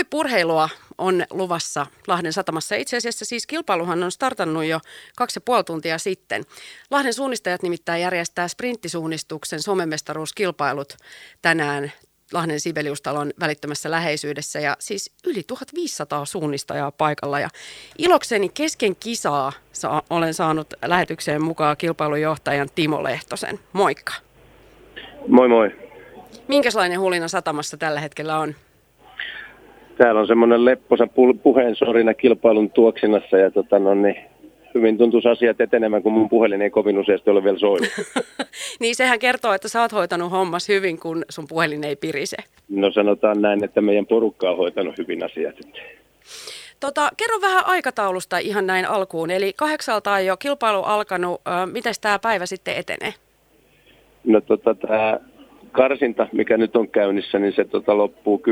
Huippurheilua 0.00 0.68
on 0.98 1.24
luvassa 1.30 1.86
Lahden 2.06 2.32
satamassa. 2.32 2.74
Itse 2.74 2.96
asiassa 2.96 3.24
siis 3.24 3.46
kilpailuhan 3.46 4.02
on 4.02 4.12
startannut 4.12 4.64
jo 4.64 4.80
kaksi 5.16 5.36
ja 5.36 5.40
puoli 5.40 5.64
tuntia 5.64 5.98
sitten. 5.98 6.44
Lahden 6.90 7.14
suunnistajat 7.14 7.62
nimittäin 7.62 8.02
järjestää 8.02 8.48
sprinttisuunnistuksen 8.48 9.62
somemestaruuskilpailut 9.62 10.96
tänään 11.42 11.92
Lahden 12.32 12.60
Sibeliustalon 12.60 13.30
välittömässä 13.40 13.90
läheisyydessä 13.90 14.60
ja 14.60 14.76
siis 14.78 15.12
yli 15.26 15.42
1500 15.42 16.24
suunnistajaa 16.24 16.92
paikalla. 16.92 17.40
Ja 17.40 17.48
ilokseni 17.98 18.48
kesken 18.48 18.96
kisaa 18.96 19.52
saa, 19.72 20.02
olen 20.10 20.34
saanut 20.34 20.74
lähetykseen 20.84 21.44
mukaan 21.44 21.76
kilpailujohtajan 21.76 22.68
Timo 22.74 23.02
Lehtosen. 23.02 23.60
Moikka! 23.72 24.12
Moi 25.28 25.48
moi! 25.48 25.70
Minkälainen 26.48 27.00
hulina 27.00 27.28
satamassa 27.28 27.76
tällä 27.76 28.00
hetkellä 28.00 28.38
on? 28.38 28.54
Täällä 30.00 30.20
on 30.20 30.26
semmoinen 30.26 30.64
lepposa 30.64 31.08
puheen 31.42 31.76
sorina 31.76 32.14
kilpailun 32.14 32.70
tuoksinnassa 32.70 33.38
ja 33.38 33.50
tota, 33.50 33.78
no 33.78 33.94
niin, 33.94 34.16
hyvin 34.74 34.98
tuntuisi 34.98 35.28
asiat 35.28 35.60
etenemään, 35.60 36.02
kun 36.02 36.12
mun 36.12 36.28
puhelin 36.28 36.62
ei 36.62 36.70
kovin 36.70 36.98
useasti 36.98 37.30
ole 37.30 37.44
vielä 37.44 37.58
soinut. 37.58 37.88
niin 38.80 38.94
sehän 38.94 39.18
kertoo, 39.18 39.52
että 39.52 39.68
sä 39.68 39.80
oot 39.80 39.92
hoitanut 39.92 40.30
hommas 40.30 40.68
hyvin, 40.68 41.00
kun 41.00 41.24
sun 41.28 41.44
puhelin 41.48 41.84
ei 41.84 41.96
pirise. 41.96 42.36
No 42.68 42.90
sanotaan 42.90 43.42
näin, 43.42 43.64
että 43.64 43.80
meidän 43.80 44.06
porukka 44.06 44.50
on 44.50 44.56
hoitanut 44.56 44.98
hyvin 44.98 45.24
asiat. 45.24 45.54
Tota, 46.80 47.10
kerro 47.16 47.40
vähän 47.40 47.66
aikataulusta 47.66 48.38
ihan 48.38 48.66
näin 48.66 48.88
alkuun. 48.88 49.30
Eli 49.30 49.52
kahdeksalta 49.52 50.12
on 50.12 50.26
jo 50.26 50.36
kilpailu 50.36 50.82
alkanut. 50.82 51.40
Miten 51.72 51.94
tämä 52.00 52.18
päivä 52.18 52.46
sitten 52.46 52.76
etenee? 52.76 53.14
No 54.24 54.40
tota, 54.40 54.74
tämä 54.74 55.20
karsinta, 55.72 56.26
mikä 56.32 56.56
nyt 56.56 56.76
on 56.76 56.88
käynnissä, 56.88 57.38
niin 57.38 57.52
se 57.52 57.64
tota, 57.64 57.96
loppuu 57.96 58.42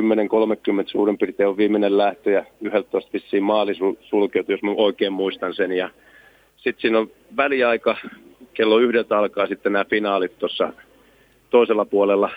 10.30 0.83 0.89
suurin 0.91 1.19
piirtein 1.19 1.49
on 1.49 1.57
viimeinen 1.57 1.99
lähtö 1.99 2.31
ja 2.31 2.45
11 2.61 3.11
vissiin 3.13 3.43
maali 3.43 3.73
sulkeutuu, 4.01 4.53
jos 4.53 4.63
mä 4.63 4.71
oikein 4.77 5.13
muistan 5.13 5.55
sen. 5.55 5.73
Ja 5.73 5.91
sitten 6.57 6.81
siinä 6.81 6.99
on 6.99 7.11
väliaika, 7.37 7.97
kello 8.55 8.79
yhdeltä 8.79 9.19
alkaa 9.19 9.47
sitten 9.47 9.73
nämä 9.73 9.85
finaalit 9.85 10.39
tuossa 10.39 10.73
toisella 11.51 11.85
puolella, 11.85 12.31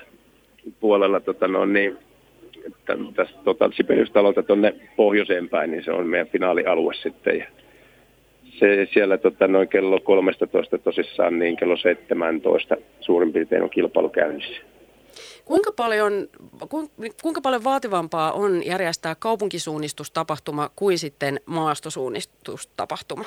puolella 0.80 1.20
tota, 1.20 1.48
no, 1.48 1.66
niin, 1.66 1.98
tästä 3.16 3.40
tota, 3.44 3.70
Sibeliustalolta 3.74 4.44
tuonne 4.44 4.76
pohjoiseen 4.96 5.50
päin, 5.50 5.72
niin 5.72 5.84
se 5.84 5.92
on 5.92 6.08
meidän 6.08 6.28
finaalialue 6.28 6.94
sitten. 6.94 7.38
Ja 7.38 7.46
se 8.60 8.88
siellä 8.94 9.18
tota, 9.18 9.48
noin 9.48 9.68
kello 9.68 10.00
13 10.00 10.78
tosissaan, 10.84 11.40
niin 11.40 11.58
kello 11.58 11.78
17 11.78 12.78
suurin 13.00 13.34
piirtein 13.34 13.64
on 13.64 13.70
kilpailu 13.70 14.10
käynnissä. 14.10 14.62
Kuinka 15.46 15.72
paljon, 15.76 16.14
kuinka 17.22 17.42
paljon 17.42 17.64
vaativampaa 17.64 18.32
on 18.32 18.66
järjestää 18.66 19.16
kaupunkisuunnistustapahtuma 19.16 20.70
kuin 20.76 20.98
sitten 20.98 21.40
maastosuunnistustapahtuma? 21.46 23.26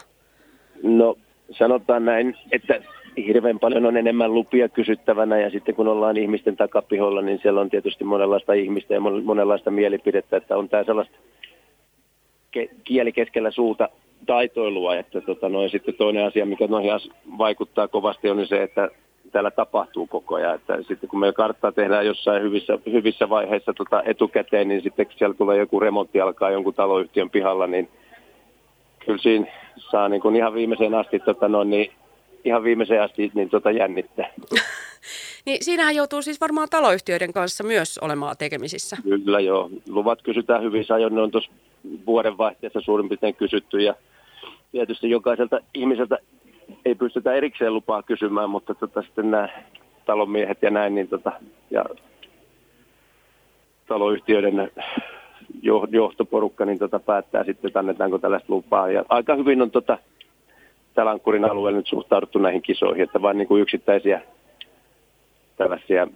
No 0.82 1.16
sanotaan 1.50 2.04
näin, 2.04 2.36
että 2.52 2.80
hirveän 3.16 3.58
paljon 3.58 3.86
on 3.86 3.96
enemmän 3.96 4.34
lupia 4.34 4.68
kysyttävänä 4.68 5.40
ja 5.40 5.50
sitten 5.50 5.74
kun 5.74 5.88
ollaan 5.88 6.16
ihmisten 6.16 6.56
takapiholla, 6.56 7.22
niin 7.22 7.38
siellä 7.42 7.60
on 7.60 7.70
tietysti 7.70 8.04
monenlaista 8.04 8.52
ihmistä 8.52 8.94
ja 8.94 9.00
monenlaista 9.00 9.70
mielipidettä, 9.70 10.36
että 10.36 10.56
on 10.56 10.68
tämä 10.68 10.84
sellaista 10.84 11.16
kieli 12.84 13.12
keskellä 13.12 13.50
suuta 13.50 13.88
taitoilua, 14.26 14.96
että 14.96 15.20
tota, 15.20 15.48
noin, 15.48 15.70
sitten 15.70 15.94
toinen 15.94 16.26
asia, 16.26 16.46
mikä 16.46 16.66
noihin 16.66 16.90
vaikuttaa 17.38 17.88
kovasti 17.88 18.30
on 18.30 18.46
se, 18.46 18.62
että 18.62 18.88
täällä 19.32 19.50
tapahtuu 19.50 20.06
koko 20.06 20.34
ajan. 20.34 20.54
Että 20.54 20.76
sitten 20.88 21.08
kun 21.08 21.20
meillä 21.20 21.36
karttaa 21.36 21.72
tehdään 21.72 22.06
jossain 22.06 22.42
hyvissä, 22.42 22.78
hyvissä 22.92 23.28
vaiheissa 23.28 23.72
tota 23.72 24.02
etukäteen, 24.06 24.68
niin 24.68 24.82
sitten 24.82 25.06
kun 25.06 25.14
siellä 25.18 25.34
tulee 25.34 25.58
joku 25.58 25.80
remontti 25.80 26.20
alkaa 26.20 26.50
jonkun 26.50 26.74
taloyhtiön 26.74 27.30
pihalla, 27.30 27.66
niin 27.66 27.88
kyllä 29.06 29.18
siinä 29.18 29.46
saa 29.90 30.08
niin 30.08 30.20
kuin 30.20 30.36
ihan 30.36 30.54
viimeiseen 30.54 30.94
asti, 30.94 31.18
tota 31.18 31.48
noin, 31.48 31.70
niin 31.70 31.92
ihan 32.44 32.64
viimeiseen 32.64 33.02
asti 33.02 33.30
niin 33.34 33.50
tota 33.50 33.70
jännittää. 33.70 34.30
niin 35.46 35.64
siinähän 35.64 35.96
joutuu 35.96 36.22
siis 36.22 36.40
varmaan 36.40 36.68
taloyhtiöiden 36.70 37.32
kanssa 37.32 37.64
myös 37.64 37.98
olemaan 37.98 38.36
tekemisissä. 38.38 38.96
Kyllä 39.02 39.40
joo. 39.40 39.70
Luvat 39.88 40.22
kysytään 40.22 40.62
hyvissä 40.62 40.94
ajoin. 40.94 41.14
Ne 41.14 41.20
on 41.20 41.30
tuossa 41.30 41.50
vuodenvaihteessa 42.06 42.80
suurin 42.80 43.08
piirtein 43.08 43.34
kysytty 43.34 43.80
ja 43.80 43.94
tietysti 44.74 45.10
jokaiselta 45.10 45.60
ihmiseltä 45.74 46.18
ei 46.84 46.94
pystytä 46.94 47.32
erikseen 47.32 47.74
lupaa 47.74 48.02
kysymään, 48.02 48.50
mutta 48.50 48.74
tota, 48.74 49.02
sitten 49.02 49.30
nämä 49.30 49.48
talonmiehet 50.06 50.62
ja 50.62 50.70
näin, 50.70 50.94
niin 50.94 51.08
tota, 51.08 51.32
ja 51.70 51.84
taloyhtiöiden 53.86 54.70
johtoporukka 55.90 56.64
niin 56.64 56.78
tota, 56.78 57.00
päättää 57.00 57.44
sitten, 57.44 57.68
että 57.68 57.78
annetaanko 57.78 58.18
tällaista 58.18 58.52
lupaa. 58.52 58.90
Ja 58.90 59.04
aika 59.08 59.34
hyvin 59.34 59.62
on 59.62 59.70
tota, 59.70 59.98
Talankkurin 60.94 61.44
alueella 61.44 61.78
nyt 61.78 61.86
suhtauduttu 61.86 62.38
näihin 62.38 62.62
kisoihin, 62.62 63.04
että 63.04 63.22
vain 63.22 63.38
niin 63.38 63.48
kuin 63.48 63.62
yksittäisiä 63.62 64.20
tällaisia 65.56 66.06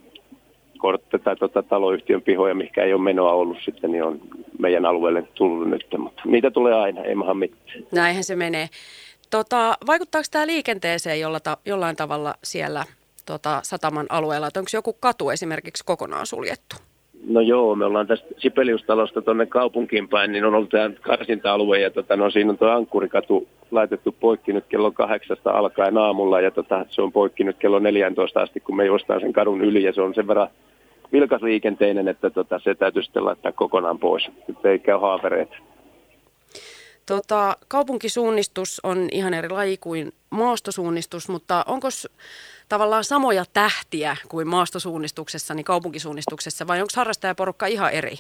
kortteja 0.79 1.23
tai 1.23 1.37
tota, 1.37 1.63
taloyhtiön 1.63 2.23
pihoja, 2.23 2.55
mikä 2.55 2.85
ei 2.85 2.95
ole 2.95 3.03
menoa 3.03 3.33
ollut 3.33 3.59
sitten, 3.65 3.93
niin 3.93 4.05
on 4.05 4.21
meidän 4.59 4.87
alueelle 4.87 5.23
tullut 5.35 5.69
nyt. 5.69 5.87
Mutta 5.99 6.23
niitä 6.25 6.51
tulee 6.51 6.75
aina, 6.75 7.05
ei 7.05 7.15
maha 7.15 7.35
mitään. 7.35 7.85
Näinhän 7.93 8.25
se 8.25 8.37
menee. 8.37 8.69
Tota, 9.31 9.77
vaikuttaako 9.87 10.27
tämä 10.31 10.47
liikenteeseen 10.47 11.21
jolla 11.21 11.41
ta, 11.41 11.57
jollain 11.65 11.97
tavalla 11.97 12.35
siellä 12.45 12.85
tota, 13.27 13.61
sataman 13.63 14.07
alueella? 14.09 14.47
Että 14.47 14.61
onko 14.61 14.71
joku 14.73 14.93
katu 14.93 15.31
esimerkiksi 15.31 15.85
kokonaan 15.85 16.27
suljettu? 16.27 16.77
No 17.27 17.41
joo, 17.41 17.75
me 17.75 17.85
ollaan 17.85 18.07
tästä 18.07 18.27
Sipeliustalosta 18.37 19.23
tuonne 19.23 19.47
kaupunkiin 19.47 20.09
päin, 20.09 20.33
niin 20.33 20.45
on 20.45 20.55
ollut 20.55 20.71
tämä 20.71 20.91
karsinta-alue 21.01 21.79
ja 21.81 21.91
tota, 21.91 22.17
no, 22.17 22.31
siinä 22.31 22.51
on 22.51 22.59
tuo 22.59 22.69
Ankkurikatu 22.69 23.49
laitettu 23.71 24.15
poikki 24.21 24.53
nyt 24.53 24.65
kello 24.69 24.91
kahdeksasta 24.91 25.51
alkaen 25.51 25.99
aamulla 25.99 26.41
ja 26.41 26.51
tota, 26.51 26.87
se 26.89 27.03
on 27.03 27.13
poikki 27.13 27.45
nyt 27.45 27.57
kello 27.57 27.79
14 27.79 28.41
asti, 28.41 28.61
kun 28.61 28.77
me 28.77 28.87
juostaan 28.87 29.21
sen 29.21 29.33
kadun 29.33 29.61
yli 29.61 29.83
ja 29.83 29.93
se 29.93 30.03
on 30.03 30.15
sen 30.15 30.29
verran 30.29 30.49
vilkasliikenteinen, 31.13 32.09
että 32.09 32.31
tota, 32.31 32.59
se 32.59 32.75
täytyy 32.75 33.03
sitten 33.03 33.25
laittaa 33.25 33.53
kokonaan 33.53 33.99
pois. 33.99 34.31
Nyt 34.49 34.67
ei 34.67 34.79
käy 34.79 34.99
haavereet. 34.99 35.51
Tota, 37.09 37.57
kaupunkisuunnistus 37.69 38.81
on 38.85 39.09
ihan 39.13 39.35
eri 39.35 39.49
laji 39.49 39.77
kuin 39.77 40.13
maastosuunnistus, 40.31 41.29
mutta 41.29 41.65
onko 41.69 41.89
tavallaan 42.69 43.05
samoja 43.05 43.45
tähtiä 43.53 44.17
kuin 44.29 44.49
maastosuunnistuksessa, 44.49 45.55
niin 45.55 45.65
kaupunkisuunnistuksessa, 45.65 46.67
vai 46.67 46.81
onko 46.81 46.93
harrastajaporukka 46.97 47.67
ihan 47.67 47.93
eri? 47.93 48.15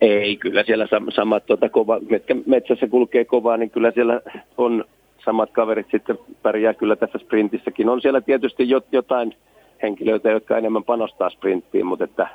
Ei, 0.00 0.36
kyllä 0.36 0.62
siellä 0.62 0.86
samat, 1.14 1.46
tuota, 1.46 1.68
kova, 1.68 2.00
metkä 2.10 2.36
metsässä 2.46 2.86
kulkee 2.88 3.24
kovaa, 3.24 3.56
niin 3.56 3.70
kyllä 3.70 3.90
siellä 3.90 4.20
on 4.56 4.84
samat 5.24 5.50
kaverit 5.50 5.86
sitten 5.90 6.18
pärjää 6.42 6.74
kyllä 6.74 6.96
tässä 6.96 7.18
sprintissäkin. 7.18 7.88
On 7.88 8.00
siellä 8.00 8.20
tietysti 8.20 8.68
jotain 8.92 9.36
henkilöitä, 9.82 10.30
jotka 10.30 10.58
enemmän 10.58 10.84
panostaa 10.84 11.30
sprinttiin, 11.30 11.86
mutta 11.86 12.04
että 12.04 12.28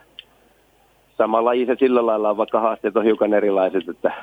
samalla 1.18 1.50
laji 1.50 1.66
se 1.66 1.76
sillä 1.80 2.06
lailla 2.06 2.30
on, 2.30 2.38
vaikka 2.38 2.60
haasteet 2.60 2.98
on 2.98 3.04
hiukan 3.04 3.34
erilaiset, 3.34 3.90
että 3.90 4.14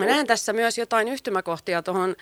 Mä 0.00 0.06
näen 0.06 0.26
tässä 0.26 0.52
myös 0.52 0.78
jotain 0.78 1.08
yhtymäkohtia 1.08 1.82
tuohon 1.82 2.14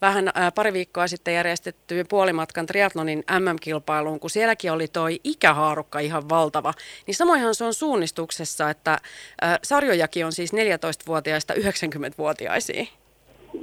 vähän 0.00 0.30
ää, 0.34 0.52
pari 0.52 0.72
viikkoa 0.72 1.06
sitten 1.06 1.34
järjestettyyn 1.34 2.06
puolimatkan 2.08 2.66
triatlonin 2.66 3.24
MM-kilpailuun, 3.38 4.20
kun 4.20 4.30
sielläkin 4.30 4.72
oli 4.72 4.88
toi 4.88 5.20
ikähaarukka 5.24 5.98
ihan 5.98 6.28
valtava. 6.28 6.72
Niin 7.06 7.14
samoinhan 7.14 7.54
se 7.54 7.64
on 7.64 7.74
suunnistuksessa, 7.74 8.70
että 8.70 8.98
ää, 9.42 9.58
sarjojakin 9.62 10.26
on 10.26 10.32
siis 10.32 10.52
14-vuotiaista 10.52 11.54
90-vuotiaisiin. 11.54 12.88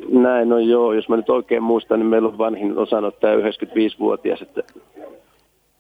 Näin 0.10 0.54
on 0.54 0.68
joo. 0.68 0.94
Jos 0.94 1.10
mä 1.10 1.18
nyt 1.18 1.30
oikein 1.30 1.64
muistan, 1.64 2.00
niin 2.00 2.08
meillä 2.08 2.28
on 2.28 2.38
vanhin 2.38 2.78
osanottaja 2.78 3.36
95-vuotias. 3.36 4.42
Että 4.42 4.64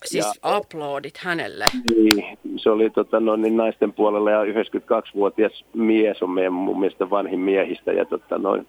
Siis 0.05 0.39
ja, 0.43 0.57
uploadit 0.57 1.17
hänelle. 1.17 1.65
Niin, 1.95 2.37
se 2.57 2.69
oli 2.69 2.89
tota, 2.89 3.19
no, 3.19 3.35
niin 3.35 3.57
naisten 3.57 3.93
puolella 3.93 4.31
ja 4.31 4.43
92-vuotias 4.43 5.65
mies 5.73 6.23
on 6.23 6.29
meidän 6.29 6.53
mun 6.53 6.79
mielestä 6.79 7.09
vanhin 7.09 7.39
miehistä. 7.39 7.91
Ja, 7.91 8.05
tota, 8.05 8.37
noin. 8.37 8.67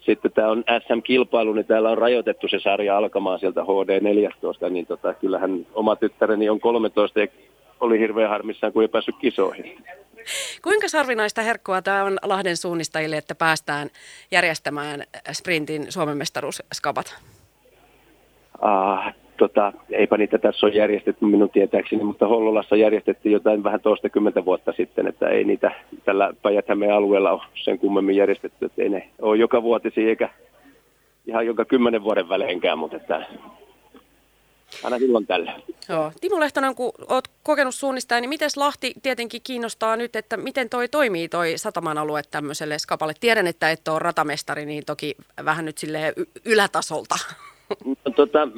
Sitten 0.00 0.32
tämä 0.32 0.48
on 0.48 0.64
SM-kilpailu, 0.86 1.52
niin 1.52 1.66
täällä 1.66 1.90
on 1.90 1.98
rajoitettu 1.98 2.48
se 2.48 2.58
sarja 2.58 2.96
alkamaan 2.96 3.38
sieltä 3.38 3.62
HD 3.62 4.00
14, 4.00 4.68
niin 4.68 4.86
tota, 4.86 5.14
kyllähän 5.14 5.66
oma 5.74 5.96
tyttäreni 5.96 6.48
on 6.48 6.60
13 6.60 7.20
ja 7.20 7.26
oli 7.80 7.98
hirveän 7.98 8.30
harmissaan, 8.30 8.72
kun 8.72 8.82
ei 8.82 8.88
päässyt 8.88 9.16
kisoihin. 9.20 9.84
Kuinka 10.62 10.88
sarvinaista 10.88 11.42
herkkua 11.42 11.82
tämä 11.82 12.04
on 12.04 12.18
Lahden 12.22 12.56
suunnistajille, 12.56 13.16
että 13.16 13.34
päästään 13.34 13.90
järjestämään 14.30 15.02
sprintin 15.32 15.92
Suomen 15.92 16.16
mestaruuskapat? 16.16 17.22
Ah, 18.60 19.14
tota, 19.36 19.72
eipä 19.90 20.16
niitä 20.16 20.38
tässä 20.38 20.66
ole 20.66 20.74
järjestetty 20.74 21.24
minun 21.24 21.50
tietääkseni, 21.50 22.04
mutta 22.04 22.28
Hollolassa 22.28 22.76
järjestettiin 22.76 23.32
jotain 23.32 23.64
vähän 23.64 23.80
toistakymmentä 23.80 24.44
vuotta 24.44 24.72
sitten, 24.76 25.06
että 25.06 25.28
ei 25.28 25.44
niitä 25.44 25.70
tällä 26.04 26.32
päijät 26.42 26.66
alueella 26.94 27.32
ole 27.32 27.42
sen 27.54 27.78
kummemmin 27.78 28.16
järjestetty, 28.16 28.64
että 28.64 28.82
ei 28.82 28.88
ne 28.88 29.08
ole 29.22 29.36
joka 29.36 29.62
vuotisi 29.62 30.08
eikä 30.08 30.28
ihan 31.26 31.46
joka 31.46 31.64
kymmenen 31.64 32.04
vuoden 32.04 32.28
väleinkään, 32.28 32.78
mutta 32.78 32.96
että 32.96 33.26
aina 34.84 34.98
silloin 34.98 35.26
tällä. 35.26 35.52
Joo. 35.88 36.12
Timo 36.20 36.40
Lehtonen, 36.40 36.74
kun 36.74 36.92
olet 37.08 37.28
kokenut 37.42 37.74
suunnistaa, 37.74 38.20
niin 38.20 38.28
miten 38.28 38.50
Lahti 38.56 38.92
tietenkin 39.02 39.40
kiinnostaa 39.44 39.96
nyt, 39.96 40.16
että 40.16 40.36
miten 40.36 40.68
toi 40.68 40.88
toimii 40.88 41.28
toi 41.28 41.58
sataman 41.58 41.98
alue 41.98 42.22
tämmöiselle 42.30 42.78
skapalle? 42.78 43.12
Tiedän, 43.20 43.46
että 43.46 43.70
et 43.70 43.88
ole 43.88 43.98
ratamestari, 43.98 44.66
niin 44.66 44.84
toki 44.84 45.14
vähän 45.44 45.64
nyt 45.64 45.78
sille 45.78 46.14
ylätasolta. 46.44 47.14
No, 47.84 48.12
tota, 48.16 48.48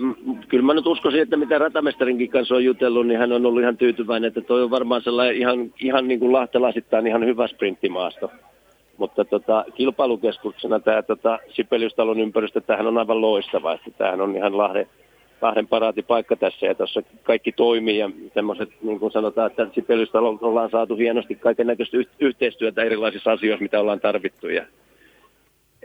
kyllä 0.48 0.64
mä 0.64 0.74
nyt 0.74 0.86
uskoisin, 0.86 1.22
että 1.22 1.36
mitä 1.36 1.58
ratamestarinkin 1.58 2.30
kanssa 2.30 2.54
on 2.54 2.64
jutellut, 2.64 3.06
niin 3.06 3.20
hän 3.20 3.32
on 3.32 3.46
ollut 3.46 3.62
ihan 3.62 3.76
tyytyväinen, 3.76 4.28
että 4.28 4.40
toi 4.40 4.62
on 4.62 4.70
varmaan 4.70 5.02
sellainen 5.02 5.36
ihan, 5.36 5.72
ihan 5.80 6.08
niin 6.08 6.20
kuin 6.20 6.32
lahtelaisittain 6.32 7.06
ihan 7.06 7.26
hyvä 7.26 7.48
sprinttimaasto. 7.48 8.30
Mutta 8.96 9.24
tota, 9.24 9.64
kilpailukeskuksena 9.74 10.80
tämä 10.80 11.02
tota, 11.02 11.38
Sipeliustalon 11.48 12.20
ympäristö, 12.20 12.60
tämähän 12.60 12.86
on 12.86 12.98
aivan 12.98 13.20
loistava, 13.20 13.72
että 13.72 13.90
tämähän 13.98 14.20
on 14.20 14.36
ihan 14.36 14.58
Lahden, 14.58 14.86
Lahden 15.42 15.66
paraatipaikka 15.66 16.36
tässä 16.36 16.66
ja 16.66 16.74
tuossa 16.74 17.02
kaikki 17.22 17.52
toimii 17.52 17.98
ja 17.98 18.10
semmoiset, 18.34 18.68
niin 18.82 19.00
kuin 19.00 19.12
sanotaan, 19.12 19.50
että 19.50 19.66
Sipeliustalolla 19.74 20.38
ollaan 20.42 20.70
saatu 20.70 20.96
hienosti 20.96 21.34
kaiken 21.34 21.66
näköistä 21.66 21.96
yhteistyötä 22.20 22.82
erilaisissa 22.82 23.32
asioissa, 23.32 23.62
mitä 23.62 23.80
ollaan 23.80 24.00
tarvittu 24.00 24.48
ja 24.48 24.64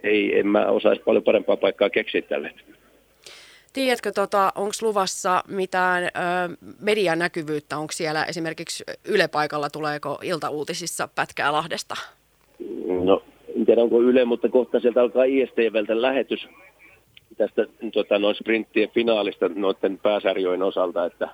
ei, 0.03 0.39
en 0.39 0.47
mä 0.47 0.65
osaisi 0.65 1.01
paljon 1.01 1.23
parempaa 1.23 1.57
paikkaa 1.57 1.89
keksiä 1.89 2.21
tälle. 2.21 2.51
Tiedätkö, 3.73 4.11
tota, 4.11 4.51
onko 4.55 4.73
luvassa 4.81 5.43
mitään 5.47 6.03
ö, 6.03 6.09
median 6.79 7.19
näkyvyyttä? 7.19 7.77
Onko 7.77 7.91
siellä 7.91 8.25
esimerkiksi 8.25 8.83
Yle 9.05 9.27
paikalla, 9.27 9.69
tuleeko 9.69 10.19
iltauutisissa 10.23 11.09
pätkää 11.15 11.51
Lahdesta? 11.51 11.95
No, 13.03 13.23
en 13.55 13.65
tiedä 13.65 13.81
onko 13.81 14.01
Yle, 14.01 14.25
mutta 14.25 14.49
kohta 14.49 14.79
sieltä 14.79 15.01
alkaa 15.01 15.23
ISTVltä 15.23 16.01
lähetys 16.01 16.47
tästä 17.37 17.65
tota, 17.93 18.19
noin 18.19 18.35
sprinttien 18.35 18.89
finaalista 18.89 19.49
noiden 19.55 19.97
pääsarjojen 19.97 20.63
osalta, 20.63 21.05
että 21.05 21.29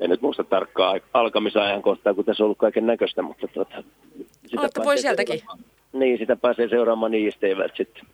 en 0.00 0.10
nyt 0.10 0.22
muista 0.22 0.44
tarkkaa 0.44 0.96
alkamisajankohtaa, 1.14 2.14
kun 2.14 2.24
tässä 2.24 2.42
on 2.42 2.44
ollut 2.44 2.58
kaiken 2.58 2.86
näköistä, 2.86 3.22
mutta 3.22 3.48
tota, 3.48 3.82
sitä 4.46 4.84
voi 4.84 4.98
sieltäkin. 4.98 5.38
Seuraamaan. 5.38 5.72
Niin, 5.92 6.18
sitä 6.18 6.36
pääsee 6.36 6.68
seuraamaan 6.68 7.14
ISTVltä 7.14 7.76
sitten. 7.76 8.04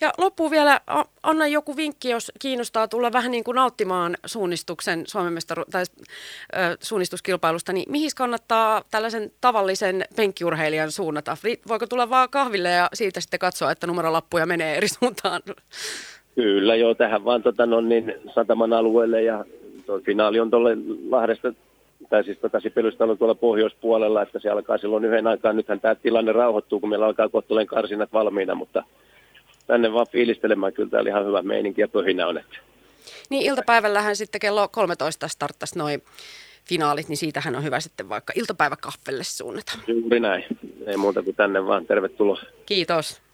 Ja 0.00 0.10
loppuun 0.18 0.50
vielä, 0.50 0.80
anna 1.22 1.46
joku 1.46 1.76
vinkki, 1.76 2.10
jos 2.10 2.32
kiinnostaa 2.38 2.88
tulla 2.88 3.12
vähän 3.12 3.30
niin 3.30 3.44
kuin 3.44 3.54
nauttimaan 3.54 4.16
suunnistuksen 4.26 5.04
Suomen 5.06 5.32
mestaru- 5.32 5.70
tai 5.70 5.84
suunnistuskilpailusta, 6.80 7.72
niin 7.72 7.92
mihin 7.92 8.10
kannattaa 8.16 8.82
tällaisen 8.90 9.30
tavallisen 9.40 10.04
penkkiurheilijan 10.16 10.92
suunnata? 10.92 11.36
Voiko 11.68 11.86
tulla 11.86 12.10
vaan 12.10 12.30
kahville 12.30 12.70
ja 12.70 12.88
siitä 12.94 13.20
sitten 13.20 13.40
katsoa, 13.40 13.70
että 13.70 13.86
numerolappuja 13.86 14.46
menee 14.46 14.76
eri 14.76 14.88
suuntaan? 14.88 15.42
Kyllä 16.34 16.76
joo, 16.76 16.94
tähän 16.94 17.24
vaan 17.24 17.42
tota, 17.42 17.66
no, 17.66 17.80
niin, 17.80 18.14
Sataman 18.34 18.72
alueelle 18.72 19.22
ja 19.22 19.44
tuo 19.86 20.00
finaali 20.04 20.40
on 20.40 20.50
tuolle 20.50 20.76
Lahdesta 21.10 21.52
tai 22.10 22.24
siis 22.24 22.38
tota 22.38 22.60
Sipelystä 22.60 23.04
on 23.04 23.18
tuolla 23.18 23.34
pohjoispuolella, 23.34 24.22
että 24.22 24.38
se 24.38 24.50
alkaa 24.50 24.78
silloin 24.78 25.04
yhden 25.04 25.26
aikaa. 25.26 25.52
Nythän 25.52 25.80
tämä 25.80 25.94
tilanne 25.94 26.32
rauhoittuu, 26.32 26.80
kun 26.80 26.88
meillä 26.88 27.06
alkaa 27.06 27.28
kohtuulleen 27.28 27.66
karsinat 27.66 28.12
valmiina, 28.12 28.54
mutta 28.54 28.82
tänne 29.66 29.92
vaan 29.92 30.06
fiilistelemään. 30.12 30.72
Kyllä 30.72 30.90
täällä 30.90 31.10
ihan 31.10 31.26
hyvä 31.26 31.42
meininki 31.42 31.80
ja 31.80 31.88
pöhinä 31.88 32.26
on. 32.26 32.38
Että. 32.38 32.58
Niin 33.30 33.42
iltapäivällähän 33.46 34.16
sitten 34.16 34.40
kello 34.40 34.68
13 34.68 35.28
starttaisi 35.28 35.78
noin 35.78 36.02
finaalit, 36.64 37.08
niin 37.08 37.16
siitähän 37.16 37.56
on 37.56 37.64
hyvä 37.64 37.80
sitten 37.80 38.08
vaikka 38.08 38.32
iltapäiväkahvelle 38.36 39.24
suunnata. 39.24 39.78
Juuri 39.86 40.20
näin. 40.20 40.44
Ei 40.86 40.96
muuta 40.96 41.22
kuin 41.22 41.36
tänne 41.36 41.66
vaan. 41.66 41.86
Tervetuloa. 41.86 42.40
Kiitos. 42.66 43.25